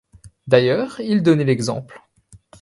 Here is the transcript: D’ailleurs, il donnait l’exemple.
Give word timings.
D’ailleurs, 0.47 0.99
il 0.99 1.21
donnait 1.21 1.43
l’exemple. 1.43 2.01